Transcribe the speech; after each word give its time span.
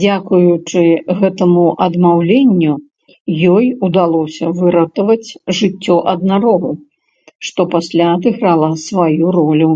Дзякуючы 0.00 0.80
гэтаму 1.20 1.66
адмаўленню 1.86 2.74
ёй 3.54 3.66
удалося 3.90 4.46
выратаваць 4.58 5.30
жыццё 5.60 5.96
аднарогу, 6.16 6.70
што 7.52 7.60
пасля 7.78 8.04
адыграла 8.18 8.68
сваю 8.90 9.24
ролю. 9.42 9.72